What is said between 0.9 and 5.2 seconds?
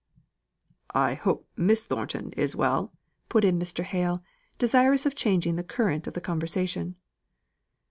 "I hope Miss Thornton is well," put in Mr. Hale, desirous of